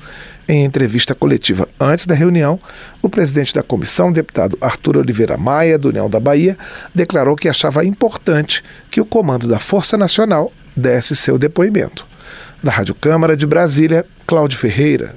Em 0.52 0.66
entrevista 0.66 1.16
coletiva 1.16 1.66
antes 1.80 2.06
da 2.06 2.14
reunião, 2.14 2.60
o 3.02 3.08
presidente 3.08 3.54
da 3.54 3.64
comissão, 3.64 4.12
deputado 4.12 4.58
Arthur 4.60 4.98
Oliveira 4.98 5.38
Maia, 5.38 5.78
do 5.78 5.88
União 5.88 6.10
da 6.10 6.20
Bahia, 6.20 6.58
declarou 6.94 7.38
que 7.38 7.48
achava 7.48 7.86
importante 7.86 8.62
que 8.90 9.00
o 9.00 9.06
comando 9.06 9.48
da 9.48 9.60
Força 9.60 9.98
Nacional 9.98 10.52
desse 10.76 11.16
seu 11.16 11.38
depoimento. 11.38 12.06
Da 12.62 12.70
Rádio 12.70 12.94
Câmara 12.94 13.38
de 13.38 13.48
Brasília, 13.48 14.06
Cláudio 14.28 14.60
Ferreira. 14.60 15.16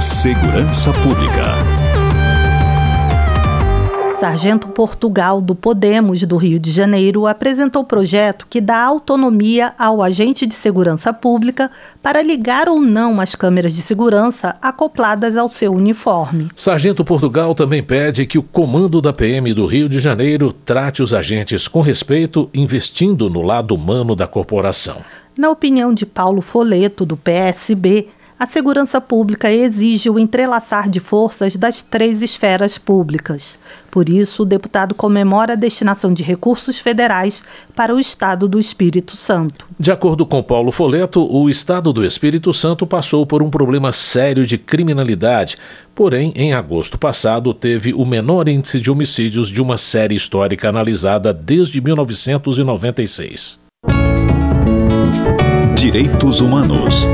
Segurança 0.00 0.90
Pública. 0.94 1.67
Sargento 4.18 4.66
Portugal, 4.70 5.40
do 5.40 5.54
Podemos 5.54 6.24
do 6.24 6.36
Rio 6.36 6.58
de 6.58 6.72
Janeiro, 6.72 7.24
apresentou 7.24 7.84
projeto 7.84 8.48
que 8.50 8.60
dá 8.60 8.82
autonomia 8.82 9.72
ao 9.78 10.02
agente 10.02 10.44
de 10.44 10.54
segurança 10.54 11.12
pública 11.12 11.70
para 12.02 12.20
ligar 12.20 12.68
ou 12.68 12.80
não 12.80 13.20
as 13.20 13.36
câmeras 13.36 13.72
de 13.72 13.80
segurança 13.80 14.56
acopladas 14.60 15.36
ao 15.36 15.48
seu 15.52 15.72
uniforme. 15.72 16.48
Sargento 16.56 17.04
Portugal 17.04 17.54
também 17.54 17.80
pede 17.80 18.26
que 18.26 18.38
o 18.38 18.42
comando 18.42 19.00
da 19.00 19.12
PM 19.12 19.54
do 19.54 19.66
Rio 19.66 19.88
de 19.88 20.00
Janeiro 20.00 20.52
trate 20.52 21.00
os 21.00 21.14
agentes 21.14 21.68
com 21.68 21.80
respeito, 21.80 22.50
investindo 22.52 23.30
no 23.30 23.40
lado 23.40 23.72
humano 23.72 24.16
da 24.16 24.26
corporação. 24.26 24.96
Na 25.38 25.48
opinião 25.48 25.94
de 25.94 26.04
Paulo 26.04 26.42
Foleto, 26.42 27.06
do 27.06 27.16
PSB, 27.16 28.08
a 28.38 28.46
segurança 28.46 29.00
pública 29.00 29.50
exige 29.50 30.08
o 30.08 30.18
entrelaçar 30.18 30.88
de 30.88 31.00
forças 31.00 31.56
das 31.56 31.82
três 31.82 32.22
esferas 32.22 32.78
públicas. 32.78 33.58
Por 33.90 34.08
isso, 34.08 34.42
o 34.42 34.46
deputado 34.46 34.94
comemora 34.94 35.54
a 35.54 35.56
destinação 35.56 36.12
de 36.12 36.22
recursos 36.22 36.78
federais 36.78 37.42
para 37.74 37.92
o 37.92 37.98
Estado 37.98 38.46
do 38.46 38.60
Espírito 38.60 39.16
Santo. 39.16 39.66
De 39.78 39.90
acordo 39.90 40.24
com 40.24 40.40
Paulo 40.42 40.70
Foleto, 40.70 41.26
o 41.28 41.50
Estado 41.50 41.92
do 41.92 42.04
Espírito 42.04 42.52
Santo 42.52 42.86
passou 42.86 43.26
por 43.26 43.42
um 43.42 43.50
problema 43.50 43.90
sério 43.90 44.46
de 44.46 44.56
criminalidade, 44.56 45.56
porém, 45.94 46.32
em 46.36 46.52
agosto 46.52 46.96
passado, 46.96 47.52
teve 47.52 47.92
o 47.92 48.06
menor 48.06 48.48
índice 48.48 48.80
de 48.80 48.88
homicídios 48.90 49.48
de 49.48 49.60
uma 49.60 49.76
série 49.76 50.14
histórica 50.14 50.68
analisada 50.68 51.32
desde 51.32 51.80
1996. 51.80 53.66
Direitos 55.74 56.40
Humanos. 56.40 57.08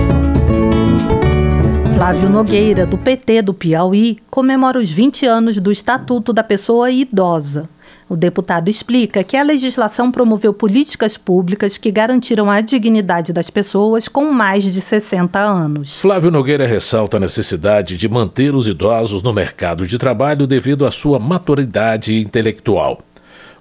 Flávio 2.04 2.28
Nogueira, 2.28 2.84
do 2.84 2.98
PT 2.98 3.40
do 3.40 3.54
Piauí, 3.54 4.18
comemora 4.28 4.78
os 4.78 4.90
20 4.90 5.24
anos 5.24 5.58
do 5.58 5.72
Estatuto 5.72 6.34
da 6.34 6.44
Pessoa 6.44 6.90
Idosa. 6.90 7.66
O 8.06 8.14
deputado 8.14 8.68
explica 8.68 9.24
que 9.24 9.38
a 9.38 9.42
legislação 9.42 10.12
promoveu 10.12 10.52
políticas 10.52 11.16
públicas 11.16 11.78
que 11.78 11.90
garantiram 11.90 12.50
a 12.50 12.60
dignidade 12.60 13.32
das 13.32 13.48
pessoas 13.48 14.06
com 14.06 14.30
mais 14.30 14.64
de 14.64 14.82
60 14.82 15.38
anos. 15.38 15.98
Flávio 15.98 16.30
Nogueira 16.30 16.66
ressalta 16.66 17.16
a 17.16 17.20
necessidade 17.20 17.96
de 17.96 18.06
manter 18.06 18.54
os 18.54 18.68
idosos 18.68 19.22
no 19.22 19.32
mercado 19.32 19.86
de 19.86 19.96
trabalho 19.96 20.46
devido 20.46 20.84
à 20.84 20.90
sua 20.90 21.18
maturidade 21.18 22.20
intelectual. 22.20 23.00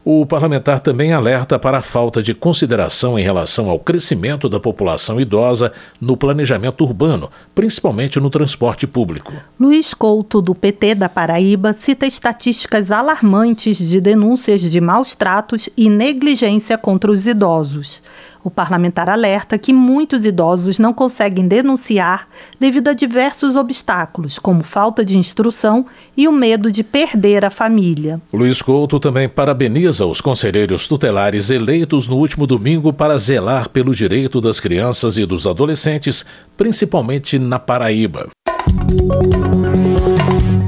O 0.06 0.26
parlamentar 0.26 0.82
também 0.82 1.14
alerta 1.14 1.58
para 1.58 1.78
a 1.78 1.82
falta 1.82 2.22
de 2.22 2.34
consideração 2.34 3.18
em 3.18 3.24
relação 3.24 3.70
ao 3.70 3.80
crescimento 3.80 4.50
da 4.50 4.60
população 4.60 5.20
idosa 5.20 5.72
no 6.00 6.18
planejamento 6.18 6.84
urbano, 6.84 7.32
principalmente 7.56 8.20
no 8.20 8.30
transporte 8.30 8.86
público. 8.86 9.32
Luiz 9.58 9.94
Couto, 9.94 10.42
do 10.42 10.54
PT 10.54 10.96
da 10.96 11.08
Paraíba, 11.08 11.72
cita 11.72 12.06
estatísticas 12.06 12.92
alarmantes 12.92 13.78
de 13.78 14.02
denúncias 14.02 14.60
de 14.60 14.82
maus 14.82 15.16
tratos 15.16 15.70
e 15.78 15.90
negligência 15.90 16.78
contra 16.78 17.10
os 17.10 17.26
idosos. 17.26 18.02
O 18.44 18.52
parlamentar 18.52 19.08
alerta 19.08 19.58
que 19.58 19.72
muitos 19.72 20.26
idosos 20.26 20.78
não 20.78 20.94
conseguem 20.94 21.48
denunciar 21.48 22.28
devido 22.60 22.90
a 22.90 22.94
diversos 22.94 23.56
obstáculos, 23.56 24.38
como 24.38 24.64
falta 24.64 25.06
de 25.06 25.18
instrução 25.18 25.86
e 26.18 26.28
o 26.28 26.32
medo 26.32 26.70
de 26.70 26.84
perder 26.84 27.46
a 27.46 27.50
família. 27.50 28.22
Luiz 28.34 28.62
Couto 28.62 29.00
também 29.00 29.30
parabeniza 29.30 30.06
os 30.06 30.20
conselheiros 30.20 30.90
tutelares 30.90 31.50
eleitos 31.50 32.10
no 32.10 32.18
último 32.18 32.46
domingo 32.46 32.92
para 32.92 33.18
zelar 33.18 33.70
pelo 33.70 33.96
direito 33.96 34.42
das 34.42 34.60
crianças 34.60 35.18
e 35.18 35.26
dos 35.26 35.48
adolescentes, 35.48 36.26
principalmente 36.58 37.40
na 37.40 37.60
Paraíba. 37.60 38.28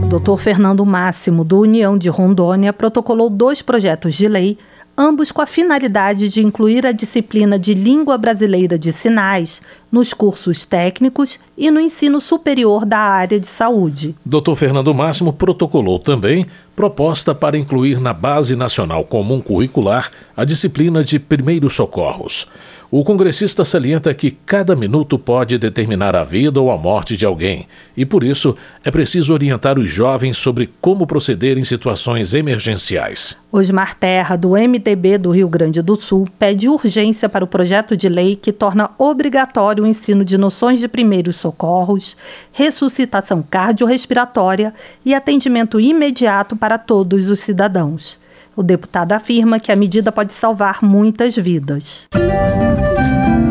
Dr. 0.10 0.38
Fernando 0.38 0.86
Máximo, 0.86 1.44
do 1.44 1.60
União 1.60 1.98
de 1.98 2.08
Rondônia, 2.08 2.72
protocolou 2.72 3.30
dois 3.30 3.62
projetos 3.62 4.14
de 4.14 4.30
lei 4.30 4.58
ambos 4.98 5.32
com 5.32 5.42
a 5.42 5.46
finalidade 5.46 6.30
de 6.30 6.42
incluir 6.42 6.86
a 6.86 6.92
disciplina 6.92 7.60
de 7.60 7.74
Língua 7.74 8.18
Brasileira 8.18 8.78
de 8.80 8.94
Sinais 8.94 9.62
nos 9.92 10.14
cursos 10.14 10.66
técnicos 10.66 11.40
e 11.58 11.70
no 11.70 11.80
ensino 11.80 12.20
superior 12.22 12.86
da 12.86 12.98
área 12.98 13.40
de 13.40 13.48
saúde. 13.48 14.16
Dr. 14.26 14.56
Fernando 14.56 14.94
Máximo 14.94 15.34
protocolou 15.34 16.00
também 16.00 16.46
proposta 16.76 17.36
para 17.36 17.58
incluir 17.58 18.00
na 18.00 18.14
Base 18.14 18.56
Nacional 18.56 19.04
Comum 19.04 19.42
Curricular 19.42 20.12
a 20.36 20.44
disciplina 20.44 21.04
de 21.04 21.20
Primeiros 21.20 21.74
Socorros. 21.74 22.48
O 22.92 23.04
congressista 23.04 23.66
salienta 23.66 24.14
que 24.14 24.32
cada 24.32 24.76
minuto 24.76 25.18
pode 25.18 25.58
determinar 25.58 26.16
a 26.16 26.24
vida 26.24 26.62
ou 26.62 26.70
a 26.70 26.78
morte 26.78 27.18
de 27.18 27.26
alguém 27.26 27.68
e, 27.98 28.06
por 28.06 28.24
isso, 28.24 28.56
é 28.84 28.92
preciso 28.92 29.34
orientar 29.34 29.80
os 29.80 29.90
jovens 29.90 30.38
sobre 30.38 30.72
como 30.80 31.08
proceder 31.08 31.58
em 31.58 31.64
situações 31.64 32.34
emergenciais. 32.34 33.38
Osmar 33.52 33.96
Terra, 33.96 34.36
do 34.36 34.52
MDB 34.52 35.18
do 35.18 35.32
Rio 35.32 35.50
Grande 35.50 35.82
do 35.82 35.96
Sul, 35.96 36.28
pede 36.38 36.70
urgência 36.70 37.28
para 37.28 37.44
o 37.44 37.48
projeto 37.48 37.98
de 37.98 38.08
lei 38.08 38.36
que 38.36 38.52
torna 38.52 38.92
obrigatório 38.98 39.84
o 39.84 39.88
ensino 39.88 40.24
de 40.24 40.38
noções 40.38 40.80
de 40.80 40.88
primeiros 40.88 41.38
socorros, 41.38 42.16
ressuscitação 42.52 43.44
cardiorrespiratória 43.50 44.74
e 45.04 45.14
atendimento 45.14 45.80
imediato 45.80 46.56
para 46.56 46.78
todos 46.78 47.30
os 47.30 47.40
cidadãos. 47.40 48.24
O 48.56 48.64
deputado 48.64 49.12
afirma 49.12 49.60
que 49.60 49.72
a 49.72 49.76
medida 49.76 50.12
pode 50.12 50.32
salvar 50.32 50.80
muitas 50.82 51.36
vidas. 51.36 52.08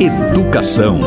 Educação. 0.01 1.01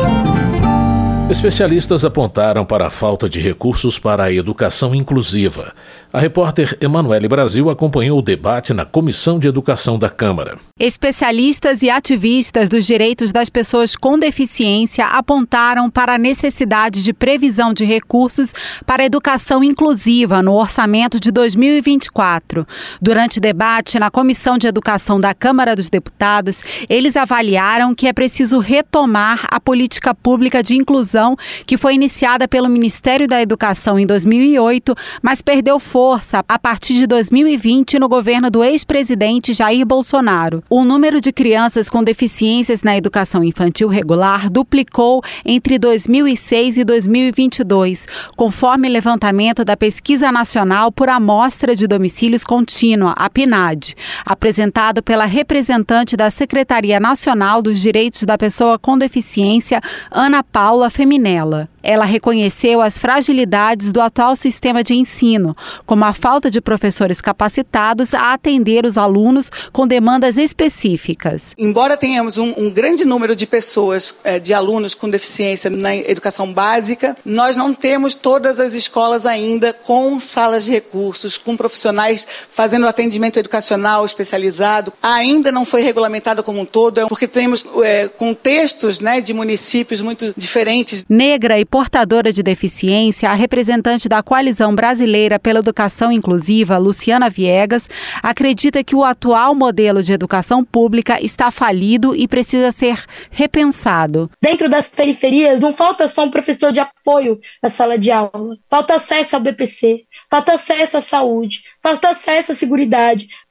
Especialistas 1.28 2.04
apontaram 2.04 2.64
para 2.64 2.86
a 2.86 2.90
falta 2.90 3.28
de 3.28 3.40
recursos 3.40 3.98
para 3.98 4.24
a 4.24 4.32
educação 4.32 4.94
inclusiva. 4.94 5.74
A 6.10 6.20
repórter 6.20 6.74
Emanuele 6.80 7.28
Brasil 7.28 7.68
acompanhou 7.68 8.18
o 8.18 8.22
debate 8.22 8.72
na 8.72 8.86
Comissão 8.86 9.38
de 9.38 9.46
Educação 9.46 9.98
da 9.98 10.08
Câmara. 10.08 10.58
Especialistas 10.80 11.82
e 11.82 11.90
ativistas 11.90 12.70
dos 12.70 12.86
direitos 12.86 13.30
das 13.30 13.50
pessoas 13.50 13.94
com 13.94 14.18
deficiência 14.18 15.04
apontaram 15.04 15.90
para 15.90 16.14
a 16.14 16.18
necessidade 16.18 17.04
de 17.04 17.12
previsão 17.12 17.74
de 17.74 17.84
recursos 17.84 18.54
para 18.86 19.04
educação 19.04 19.62
inclusiva 19.62 20.42
no 20.42 20.54
orçamento 20.54 21.20
de 21.20 21.30
2024. 21.30 22.66
Durante 23.02 23.38
debate 23.38 23.98
na 23.98 24.10
Comissão 24.10 24.56
de 24.56 24.66
Educação 24.66 25.20
da 25.20 25.34
Câmara 25.34 25.76
dos 25.76 25.90
Deputados, 25.90 26.62
eles 26.88 27.18
avaliaram 27.18 27.94
que 27.94 28.06
é 28.06 28.14
preciso 28.14 28.60
retomar 28.60 29.46
a 29.50 29.60
política 29.60 30.14
pública 30.14 30.62
de 30.62 30.74
inclusão 30.74 31.36
que 31.66 31.76
foi 31.76 31.94
iniciada 31.94 32.48
pelo 32.48 32.66
Ministério 32.66 33.28
da 33.28 33.42
Educação 33.42 33.98
em 33.98 34.06
2008, 34.06 34.94
mas 35.22 35.42
perdeu 35.42 35.78
força 35.78 35.97
força 35.98 36.44
a 36.48 36.56
partir 36.60 36.94
de 36.94 37.08
2020 37.08 37.98
no 37.98 38.08
governo 38.08 38.48
do 38.52 38.62
ex-presidente 38.62 39.52
Jair 39.52 39.84
Bolsonaro. 39.84 40.62
O 40.70 40.84
número 40.84 41.20
de 41.20 41.32
crianças 41.32 41.90
com 41.90 42.04
deficiências 42.04 42.84
na 42.84 42.96
educação 42.96 43.42
infantil 43.42 43.88
regular 43.88 44.48
duplicou 44.48 45.24
entre 45.44 45.76
2006 45.76 46.76
e 46.76 46.84
2022, 46.84 48.06
conforme 48.36 48.88
levantamento 48.88 49.64
da 49.64 49.76
Pesquisa 49.76 50.30
Nacional 50.30 50.92
por 50.92 51.08
Amostra 51.08 51.74
de 51.74 51.88
Domicílios 51.88 52.44
Contínua, 52.44 53.12
a 53.16 53.28
PNAD, 53.28 53.96
apresentado 54.24 55.02
pela 55.02 55.24
representante 55.24 56.16
da 56.16 56.30
Secretaria 56.30 57.00
Nacional 57.00 57.60
dos 57.60 57.80
Direitos 57.80 58.22
da 58.22 58.38
Pessoa 58.38 58.78
com 58.78 58.96
Deficiência, 58.96 59.80
Ana 60.12 60.44
Paula 60.44 60.90
Feminella. 60.90 61.68
Ela 61.82 62.04
reconheceu 62.04 62.80
as 62.80 62.98
fragilidades 62.98 63.92
do 63.92 64.00
atual 64.00 64.34
sistema 64.36 64.82
de 64.82 64.94
ensino, 64.94 65.56
como 65.86 66.04
a 66.04 66.12
falta 66.12 66.50
de 66.50 66.60
professores 66.60 67.20
capacitados 67.20 68.14
a 68.14 68.32
atender 68.32 68.84
os 68.84 68.98
alunos 68.98 69.50
com 69.72 69.86
demandas 69.86 70.36
específicas. 70.36 71.54
Embora 71.56 71.96
tenhamos 71.96 72.38
um, 72.38 72.52
um 72.56 72.70
grande 72.70 73.04
número 73.04 73.34
de 73.34 73.46
pessoas, 73.46 74.16
é, 74.24 74.38
de 74.38 74.52
alunos 74.52 74.94
com 74.94 75.08
deficiência 75.08 75.70
na 75.70 75.94
educação 75.94 76.52
básica, 76.52 77.16
nós 77.24 77.56
não 77.56 77.72
temos 77.74 78.14
todas 78.14 78.60
as 78.60 78.74
escolas 78.74 79.26
ainda 79.26 79.72
com 79.72 80.18
salas 80.20 80.64
de 80.64 80.70
recursos, 80.70 81.38
com 81.38 81.56
profissionais 81.56 82.26
fazendo 82.50 82.86
atendimento 82.86 83.38
educacional 83.38 84.04
especializado. 84.04 84.92
Ainda 85.02 85.52
não 85.52 85.64
foi 85.64 85.82
regulamentado 85.82 86.42
como 86.42 86.60
um 86.60 86.64
todo, 86.64 87.06
porque 87.08 87.26
temos 87.26 87.64
é, 87.82 88.08
contextos 88.08 89.00
né, 89.00 89.20
de 89.20 89.32
municípios 89.32 90.00
muito 90.00 90.34
diferentes. 90.36 91.04
Negra 91.08 91.58
e 91.58 91.64
portadora 91.70 92.32
de 92.32 92.42
deficiência, 92.42 93.28
a 93.28 93.34
representante 93.34 94.08
da 94.08 94.22
Coalizão 94.22 94.74
Brasileira 94.74 95.38
pela 95.38 95.58
Educação 95.58 96.10
Inclusiva, 96.10 96.78
Luciana 96.78 97.28
Viegas, 97.28 97.88
acredita 98.22 98.82
que 98.82 98.96
o 98.96 99.04
atual 99.04 99.54
modelo 99.54 100.02
de 100.02 100.12
educação 100.12 100.64
pública 100.64 101.22
está 101.22 101.50
falido 101.50 102.16
e 102.16 102.26
precisa 102.26 102.72
ser 102.72 103.04
repensado. 103.30 104.30
Dentro 104.40 104.70
das 104.70 104.88
periferias, 104.88 105.60
não 105.60 105.74
falta 105.74 106.08
só 106.08 106.24
um 106.24 106.30
professor 106.30 106.72
de 106.72 106.80
apoio 106.80 107.38
na 107.62 107.68
sala 107.68 107.98
de 107.98 108.10
aula, 108.10 108.56
falta 108.70 108.94
acesso 108.94 109.36
ao 109.36 109.42
BPC, 109.42 110.04
falta 110.30 110.54
acesso 110.54 110.96
à 110.96 111.00
saúde, 111.00 111.64
falta 111.82 112.08
acesso 112.08 112.52
à 112.52 112.54
segurança. 112.54 112.78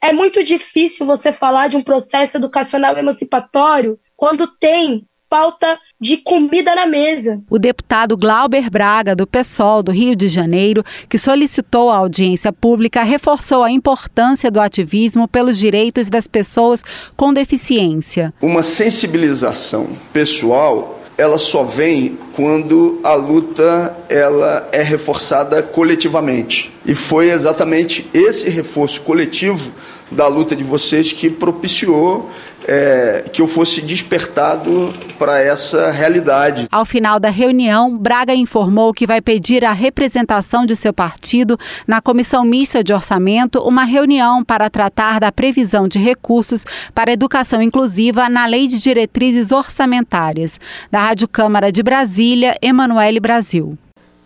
É 0.02 0.14
muito 0.14 0.44
difícil 0.44 1.06
você 1.06 1.32
falar 1.32 1.68
de 1.68 1.76
um 1.76 1.84
processo 1.84 2.38
educacional 2.38 2.98
emancipatório 2.98 4.00
quando 4.16 4.48
tem 4.48 5.06
falta 5.30 5.78
de 6.00 6.18
comida 6.18 6.74
na 6.74 6.86
mesa. 6.86 7.42
O 7.50 7.60
deputado 7.60 8.16
Glauber 8.16 8.70
Braga, 8.70 9.16
do 9.16 9.28
PSOL 9.28 9.84
do 9.84 9.92
Rio 9.92 10.16
de 10.16 10.28
Janeiro, 10.28 10.84
que 11.10 11.18
solicitou 11.18 11.90
a 11.90 11.98
audiência 11.98 12.54
pública, 12.54 13.04
reforçou 13.04 13.64
a 13.64 13.72
importância 13.72 14.50
do 14.50 14.60
ativismo 14.60 15.28
pelos 15.28 15.58
direitos 15.58 16.10
das 16.10 16.28
pessoas 16.28 16.84
com 17.16 17.34
deficiência. 17.34 18.34
Uma 18.42 18.64
sensibilização 18.64 19.88
pessoal 20.14 20.98
ela 21.18 21.40
só 21.40 21.64
vem 21.64 22.16
quando 22.36 23.00
a 23.04 23.16
luta 23.16 23.98
ela 24.08 24.70
é 24.72 24.84
reforçada 24.84 25.64
coletivamente. 25.64 26.72
E 26.86 26.94
foi 26.94 27.32
exatamente 27.32 28.08
esse 28.14 28.48
reforço 28.50 29.02
coletivo 29.02 29.72
da 30.12 30.28
luta 30.28 30.56
de 30.56 30.64
vocês 30.64 31.12
que 31.12 31.30
propiciou 31.30 32.30
é, 32.66 33.26
que 33.32 33.42
eu 33.42 33.48
fosse 33.48 33.82
despertado 33.82 34.94
para 35.18 35.40
essa 35.40 35.92
realidade. 35.92 36.68
Ao 36.72 36.86
final 36.86 37.20
da 37.20 37.30
reunião, 37.30 37.98
Braga 37.98 38.34
informou 38.34 38.94
que 38.94 39.08
vai 39.08 39.22
pedir 39.22 39.64
a 39.66 39.74
representação 39.74 40.66
de 40.66 40.76
seu 40.76 40.94
partido 40.94 41.58
na 41.88 42.02
Comissão 42.02 42.44
Mista 42.44 42.84
de 42.84 42.94
Orçamento 42.94 43.60
uma 43.60 43.84
reunião 43.84 44.44
para 44.44 44.70
tratar 44.70 45.20
da 45.20 45.32
previsão 45.32 45.88
de 45.88 46.00
recursos 46.00 46.66
para 46.94 47.12
educação 47.12 47.62
inclusiva 47.62 48.30
na 48.30 48.46
Lei 48.46 48.68
de 48.68 48.80
Diretrizes 48.80 49.52
Orçamentárias. 49.52 50.60
Da 50.92 51.00
Rádio 51.00 51.28
Câmara 51.28 51.72
de 51.72 51.84
Brasília, 51.84 52.56
Emanuele 52.62 53.20
Brasil. 53.20 53.78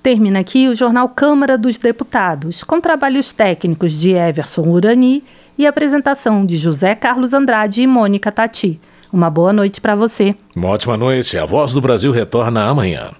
Termina 0.03 0.39
aqui 0.39 0.67
o 0.67 0.75
Jornal 0.75 1.07
Câmara 1.09 1.57
dos 1.57 1.77
Deputados, 1.77 2.63
com 2.63 2.81
trabalhos 2.81 3.31
técnicos 3.31 3.91
de 3.91 4.09
Everson 4.09 4.63
Urani 4.63 5.23
e 5.61 5.67
apresentação 5.67 6.43
de 6.43 6.57
José 6.57 6.95
Carlos 6.95 7.33
Andrade 7.33 7.83
e 7.83 7.87
Mônica 7.87 8.31
Tati. 8.31 8.81
Uma 9.13 9.29
boa 9.29 9.53
noite 9.53 9.79
para 9.79 9.95
você. 9.95 10.35
Uma 10.55 10.69
ótima 10.69 10.97
noite. 10.97 11.37
A 11.37 11.45
Voz 11.45 11.73
do 11.73 11.81
Brasil 11.81 12.11
retorna 12.11 12.65
amanhã. 12.65 13.11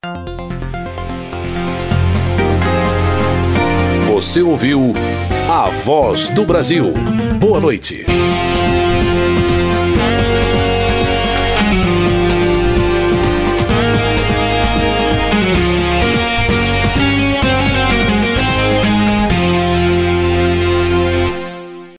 Você 4.07 4.41
ouviu 4.41 4.93
A 5.49 5.69
Voz 5.69 6.29
do 6.29 6.43
Brasil. 6.43 6.91
Boa 7.39 7.59
noite. 7.59 8.05